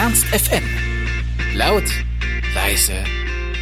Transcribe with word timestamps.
Ernst 0.00 0.26
FM. 0.26 0.62
Laut, 1.56 1.82
leise, 2.54 2.92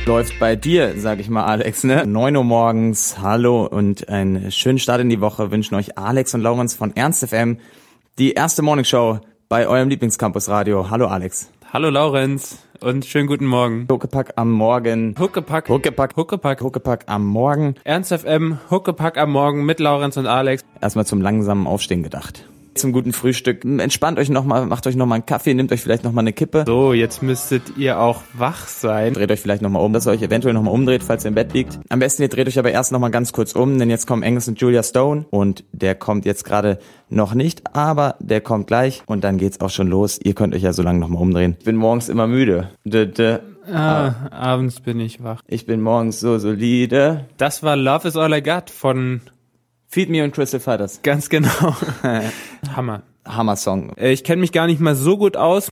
Läuft 0.04 0.38
bei 0.38 0.54
dir, 0.54 0.92
sag 0.98 1.18
ich 1.18 1.30
mal, 1.30 1.46
Alex, 1.46 1.82
ne? 1.82 2.06
9 2.06 2.36
Uhr 2.36 2.44
morgens, 2.44 3.16
hallo 3.18 3.64
und 3.64 4.10
einen 4.10 4.52
schönen 4.52 4.78
Start 4.78 5.00
in 5.00 5.08
die 5.08 5.22
Woche 5.22 5.50
wünschen 5.50 5.76
euch 5.76 5.96
Alex 5.96 6.34
und 6.34 6.42
Laurenz 6.42 6.74
von 6.74 6.94
Ernst 6.94 7.26
FM, 7.26 7.58
die 8.18 8.32
erste 8.32 8.60
Morningshow 8.60 9.20
bei 9.48 9.66
eurem 9.66 9.88
Lieblingscampus 9.88 10.50
Radio. 10.50 10.90
Hallo 10.90 11.06
Alex. 11.06 11.50
Hallo 11.72 11.88
Laurenz 11.88 12.58
und 12.80 13.06
schönen 13.06 13.28
guten 13.28 13.46
Morgen. 13.46 13.88
Huckepack 13.90 14.34
am 14.36 14.50
Morgen. 14.50 15.14
Huckepack. 15.18 15.70
Huckepack, 15.70 16.16
Huckepack. 16.16 16.60
Huckepack 16.60 17.04
am 17.06 17.24
Morgen. 17.24 17.76
Ernst 17.84 18.12
FM, 18.12 18.58
Huckepack 18.70 19.16
am 19.16 19.32
Morgen 19.32 19.64
mit 19.64 19.80
Laurenz 19.80 20.18
und 20.18 20.26
Alex. 20.26 20.62
Erstmal 20.82 21.06
zum 21.06 21.22
langsamen 21.22 21.66
Aufstehen 21.66 22.02
gedacht. 22.02 22.44
Zum 22.76 22.92
guten 22.92 23.12
Frühstück. 23.12 23.64
Entspannt 23.64 24.18
euch 24.18 24.28
nochmal, 24.28 24.66
macht 24.66 24.86
euch 24.86 24.96
nochmal 24.96 25.16
einen 25.16 25.26
Kaffee, 25.26 25.54
nehmt 25.54 25.72
euch 25.72 25.80
vielleicht 25.80 26.04
nochmal 26.04 26.22
eine 26.22 26.32
Kippe. 26.32 26.64
So, 26.66 26.92
jetzt 26.92 27.22
müsstet 27.22 27.76
ihr 27.76 27.98
auch 28.00 28.22
wach 28.34 28.68
sein. 28.68 29.14
Dreht 29.14 29.30
euch 29.30 29.40
vielleicht 29.40 29.62
nochmal 29.62 29.82
um, 29.82 29.92
dass 29.92 30.06
ihr 30.06 30.10
euch 30.10 30.22
eventuell 30.22 30.54
nochmal 30.54 30.74
umdreht, 30.74 31.02
falls 31.02 31.24
ihr 31.24 31.28
im 31.28 31.34
Bett 31.34 31.52
liegt. 31.54 31.78
Am 31.88 31.98
besten 31.98 32.22
ihr 32.22 32.28
dreht 32.28 32.46
euch 32.48 32.58
aber 32.58 32.70
erst 32.70 32.92
nochmal 32.92 33.10
ganz 33.10 33.32
kurz 33.32 33.52
um, 33.52 33.78
denn 33.78 33.88
jetzt 33.90 34.06
kommen 34.06 34.22
Angus 34.22 34.46
und 34.48 34.60
Julia 34.60 34.82
Stone 34.82 35.26
und 35.30 35.64
der 35.72 35.94
kommt 35.94 36.24
jetzt 36.26 36.44
gerade 36.44 36.78
noch 37.08 37.34
nicht, 37.34 37.74
aber 37.74 38.16
der 38.20 38.40
kommt 38.40 38.66
gleich 38.66 39.02
und 39.06 39.24
dann 39.24 39.38
geht's 39.38 39.60
auch 39.60 39.70
schon 39.70 39.88
los. 39.88 40.18
Ihr 40.22 40.34
könnt 40.34 40.54
euch 40.54 40.62
ja 40.62 40.72
so 40.72 40.82
lange 40.82 40.98
nochmal 40.98 41.22
umdrehen. 41.22 41.56
Ich 41.58 41.64
bin 41.64 41.76
morgens 41.76 42.08
immer 42.08 42.26
müde. 42.26 42.70
D 42.84 43.04
-d 43.04 43.40
Ah, 43.72 44.28
abends 44.30 44.78
bin 44.80 45.00
ich 45.00 45.24
wach. 45.24 45.40
ich 45.48 45.66
bin 45.66 45.80
morgens 45.80 46.20
so 46.20 46.38
solide. 46.38 47.24
Das 47.36 47.64
war 47.64 47.74
Love 47.74 48.06
is 48.06 48.16
All 48.16 48.32
I 48.32 48.40
Got 48.40 48.70
von 48.70 49.22
Feed 49.96 50.10
Me 50.10 50.22
und 50.22 50.34
Crystal 50.34 50.60
Fighters. 50.60 51.00
ganz 51.02 51.30
genau. 51.30 51.48
Hammer. 52.76 53.02
Hammer-Song. 53.26 53.94
Äh, 53.96 54.12
Ich 54.12 54.24
kenne 54.24 54.42
mich 54.42 54.52
gar 54.52 54.66
nicht 54.66 54.78
mal 54.78 54.94
so 54.94 55.16
gut 55.16 55.38
aus. 55.38 55.70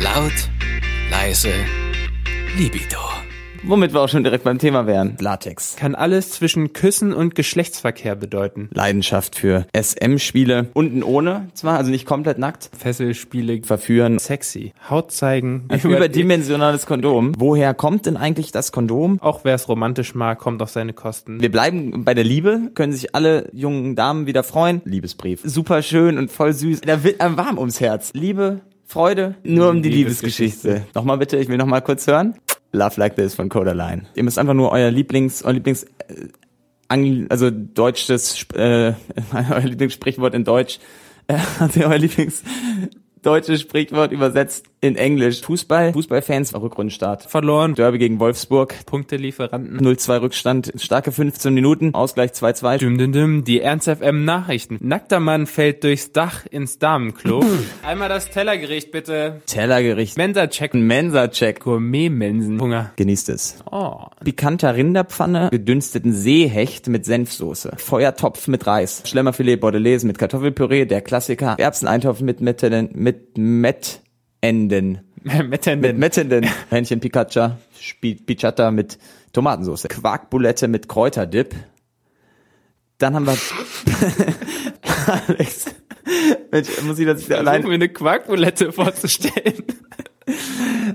laut, 0.00 0.32
leise, 1.10 1.52
Libido. 2.56 2.96
Womit 3.68 3.92
wir 3.92 4.00
auch 4.00 4.08
schon 4.08 4.22
direkt 4.22 4.44
beim 4.44 4.58
Thema 4.58 4.86
wären. 4.86 5.16
Latex. 5.18 5.74
Kann 5.74 5.96
alles 5.96 6.30
zwischen 6.30 6.72
Küssen 6.72 7.12
und 7.12 7.34
Geschlechtsverkehr 7.34 8.14
bedeuten. 8.14 8.70
Leidenschaft 8.72 9.34
für 9.34 9.66
SM-Spiele. 9.76 10.68
Unten 10.72 11.02
ohne 11.02 11.48
zwar, 11.54 11.76
also 11.76 11.90
nicht 11.90 12.06
komplett 12.06 12.38
nackt. 12.38 12.70
Fesselspiele, 12.78 13.62
Verführen. 13.64 14.20
sexy. 14.20 14.72
Haut 14.88 15.10
zeigen. 15.10 15.68
Überdimensionales 15.82 16.86
Kondom. 16.86 17.32
Woher 17.36 17.74
kommt 17.74 18.06
denn 18.06 18.16
eigentlich 18.16 18.52
das 18.52 18.70
Kondom? 18.70 19.20
Auch 19.20 19.40
wer 19.42 19.56
es 19.56 19.68
romantisch 19.68 20.14
mag, 20.14 20.38
kommt 20.38 20.62
auf 20.62 20.70
seine 20.70 20.92
Kosten. 20.92 21.40
Wir 21.40 21.50
bleiben 21.50 22.04
bei 22.04 22.14
der 22.14 22.24
Liebe, 22.24 22.70
können 22.74 22.92
sich 22.92 23.16
alle 23.16 23.48
jungen 23.52 23.96
Damen 23.96 24.26
wieder 24.28 24.44
freuen. 24.44 24.80
Liebesbrief. 24.84 25.40
Super 25.42 25.82
schön 25.82 26.18
und 26.18 26.30
voll 26.30 26.52
süß. 26.52 26.82
Da 26.82 27.02
wird 27.02 27.20
einem 27.20 27.36
warm 27.36 27.58
ums 27.58 27.80
Herz. 27.80 28.12
Liebe, 28.14 28.60
Freude, 28.84 29.34
nur 29.42 29.70
um 29.70 29.82
die 29.82 29.88
Liebesgeschichte. 29.88 30.68
Liebesgeschichte. 30.68 30.94
Nochmal 30.94 31.18
bitte, 31.18 31.36
ich 31.36 31.48
will 31.48 31.56
nochmal 31.56 31.82
kurz 31.82 32.06
hören. 32.06 32.36
Love 32.72 33.00
Like 33.00 33.16
This 33.16 33.34
von 33.34 33.48
Codaline. 33.48 34.02
Ihr 34.14 34.24
müsst 34.24 34.38
einfach 34.38 34.54
nur 34.54 34.72
euer 34.72 34.90
Lieblings, 34.90 35.42
euer 35.42 35.54
Lieblings, 35.54 35.84
äh, 35.84 36.28
Angl 36.88 37.26
also 37.30 37.50
deutsches, 37.50 38.46
äh, 38.54 38.92
euer 39.32 39.60
Lieblingssprichwort 39.60 40.34
in 40.34 40.44
Deutsch, 40.44 40.78
äh, 41.26 41.38
also 41.58 41.80
euer 41.80 41.98
Lieblings 41.98 42.42
deutsches 43.26 43.60
Sprichwort 43.60 44.12
übersetzt 44.12 44.66
in 44.80 44.96
Englisch. 44.96 45.40
Fußball, 45.42 45.92
Fußballfans, 45.92 46.54
Rückrundenstart. 46.54 47.24
Verloren. 47.24 47.74
Derby 47.74 47.98
gegen 47.98 48.20
Wolfsburg, 48.20 48.74
Punktelieferanten. 48.86 49.80
0-2 49.80 50.20
Rückstand, 50.20 50.72
starke 50.76 51.10
15 51.12 51.52
Minuten, 51.52 51.94
Ausgleich 51.94 52.30
2-2. 52.30 52.78
Düm, 52.78 52.98
düm, 52.98 53.12
düm, 53.12 53.44
die 53.44 53.60
Ernst 53.60 53.88
FM 53.88 54.24
Nachrichten. 54.24 54.78
Nackter 54.80 55.18
Mann 55.18 55.46
fällt 55.46 55.82
durchs 55.82 56.12
Dach 56.12 56.46
ins 56.46 56.78
Damenklo. 56.78 57.44
Einmal 57.82 58.08
das 58.08 58.30
Tellergericht 58.30 58.92
bitte. 58.92 59.40
Tellergericht, 59.46 60.16
Mensa-Check. 60.16 60.74
Mensa-Check. 60.74 61.60
Gourmet-Mensen. 61.60 62.60
Hunger. 62.60 62.92
Genießt 62.96 63.30
es. 63.30 63.58
Oh. 63.70 64.04
Pikanter 64.24 64.76
Rinderpfanne, 64.76 65.48
gedünsteten 65.50 66.12
Seehecht 66.12 66.88
mit 66.88 67.04
Senfsoße, 67.04 67.72
Feuertopf 67.76 68.48
mit 68.48 68.66
Reis, 68.66 69.02
Schlemmerfilet 69.06 69.60
Bordelaise 69.60 70.06
mit 70.06 70.18
Kartoffelpüree, 70.18 70.84
der 70.84 71.00
Klassiker, 71.00 71.56
Erbseneintopf 71.58 72.20
mit 72.20 72.40
Mettenden, 72.40 72.90
mit 72.94 73.15
Mettenden, 73.36 75.00
mit 75.22 75.98
Mettenden. 75.98 76.46
Hähnchen 76.70 77.00
Picaccia, 77.00 77.58
Spi- 77.78 78.14
Piccata 78.14 78.70
mit 78.70 78.98
Tomatensauce, 79.32 79.88
Quarkbulette 79.88 80.68
mit 80.68 80.88
Kräuterdip. 80.88 81.54
Dann 82.98 83.14
haben 83.14 83.26
wir 83.26 83.36
Alex. 85.28 85.66
Mensch, 86.50 86.82
muss 86.82 86.98
ich 86.98 87.06
das 87.06 87.24
Versuch 87.24 87.38
allein 87.40 87.62
mir 87.64 87.74
eine 87.74 87.88
Quarkbulette 87.88 88.72
vorzustellen. 88.72 89.64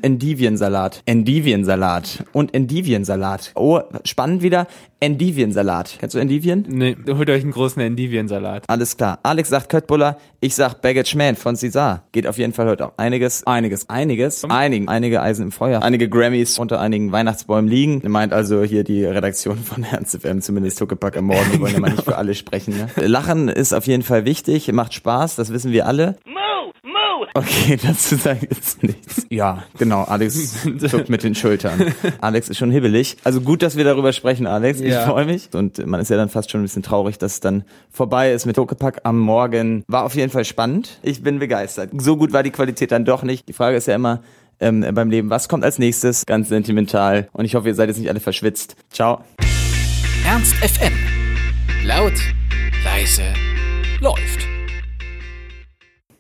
Endiviensalat, 0.02 1.04
Endiviensalat 1.06 2.26
und 2.34 2.54
Endiviensalat. 2.54 3.52
Oh, 3.56 3.80
spannend 4.04 4.42
wieder. 4.42 4.68
Endiviensalat. 5.00 5.98
Kennst 6.00 6.14
du 6.14 6.20
Endivien? 6.20 6.64
nee, 6.68 6.96
holt 7.08 7.28
euch 7.30 7.42
einen 7.42 7.52
großen 7.52 7.82
Endiviensalat. 7.82 8.66
Alles 8.68 8.98
klar. 8.98 9.20
Alex 9.24 9.50
sagt 9.50 9.70
Köttbullar, 9.70 10.18
ich 10.42 10.54
sag 10.54 10.82
Baggage 10.82 11.16
Man 11.18 11.36
von 11.36 11.56
Cesar. 11.56 12.04
Geht 12.12 12.28
auf 12.28 12.38
jeden 12.38 12.54
Fall 12.54 12.68
heute 12.68 12.86
auch 12.86 12.94
einiges, 12.98 13.46
einiges, 13.48 13.90
einiges, 13.90 14.46
einigen, 14.46 14.90
einige 14.90 15.24
Eisen 15.24 15.46
im 15.46 15.52
Feuer, 15.52 15.82
einige 15.82 16.08
Grammys 16.08 16.60
unter 16.60 16.80
einigen 16.80 17.12
Weihnachtsbäumen 17.12 17.68
liegen. 17.68 18.04
Meint 18.12 18.32
also 18.32 18.62
hier 18.64 18.84
die 18.84 19.04
Redaktion 19.04 19.58
von 19.58 19.84
Ernst 19.92 20.22
FM, 20.22 20.42
zumindest 20.42 20.80
Huckepack 20.80 21.18
am 21.18 21.26
Morgen. 21.26 21.52
Wir 21.52 21.62
wollen 21.62 21.74
ja 21.74 21.80
mal 21.80 21.92
nicht 21.92 22.04
für 22.04 22.18
alle 22.18 22.36
sprechen. 22.36 22.76
Ne? 22.78 23.08
Lachen 23.08 23.50
ist 23.50 23.74
auf 23.74 23.88
jeden 23.88 24.04
Fall 24.04 24.26
wichtig, 24.26 24.72
macht 24.72 24.94
Spaß, 24.94 25.36
das 25.36 25.52
wissen 25.52 25.72
wir 25.72 25.88
alle. 25.88 26.18
Okay, 27.34 27.78
dazu 27.82 28.18
sage 28.18 28.40
ich 28.50 28.58
jetzt 28.58 28.84
nichts. 28.84 29.26
Ja, 29.30 29.64
genau, 29.78 30.04
Alex 30.04 30.64
zuckt 30.90 31.10
mit 31.10 31.24
den 31.24 31.34
Schultern. 31.34 31.94
Alex 32.20 32.50
ist 32.50 32.58
schon 32.58 32.72
hibbelig. 32.72 33.16
Also 33.24 33.40
gut, 33.40 33.62
dass 33.62 33.78
wir 33.78 33.86
darüber 33.86 34.12
sprechen, 34.12 34.48
Alex. 34.48 34.82
Ich 34.82 34.90
Ja. 34.92 35.06
freue 35.08 35.26
mich. 35.26 35.48
Und 35.54 35.86
man 35.88 36.02
ist 36.02 36.10
ja 36.10 36.18
dann 36.18 36.28
fast 36.30 36.52
schon 36.52 36.60
ein 36.60 36.64
bisschen 36.64 36.84
traurig, 36.84 37.18
dass 37.20 37.34
es 37.36 37.40
dann 37.40 37.64
vorbei 37.90 38.34
ist 38.34 38.46
mit 38.46 38.58
Huckepack 38.58 39.02
am 39.04 39.18
Morgen. 39.18 39.86
War 39.88 40.04
auf 40.04 40.16
jeden 40.16 40.30
Fall 40.32 40.44
spannend. 40.44 41.00
Ich 41.04 41.24
bin 41.24 41.40
begeistert. 41.40 41.92
So 42.00 42.18
gut 42.18 42.34
war 42.34 42.44
die 42.44 42.52
Qualität 42.52 42.92
dann 42.92 43.06
doch 43.06 43.24
nicht. 43.24 43.48
Die 43.48 43.54
Frage 43.54 43.78
ist 43.78 43.88
ja 43.88 43.96
immer 43.96 44.22
ähm, 44.60 44.86
beim 44.94 45.10
Leben, 45.10 45.30
was 45.30 45.48
kommt 45.48 45.64
als 45.64 45.80
nächstes? 45.80 46.26
Ganz 46.26 46.50
sentimental. 46.50 47.30
Und 47.32 47.46
ich 47.46 47.56
hoffe, 47.56 47.70
ihr 47.70 47.76
seid 47.76 47.88
jetzt 47.88 47.98
nicht 47.98 48.10
alle 48.10 48.20
verschwitzt. 48.20 48.76
Ciao. 48.92 49.24
Ernst 50.28 50.54
FM. 50.56 50.94
Laut, 51.86 52.14
leise, 52.84 53.24
läuft. 54.02 54.51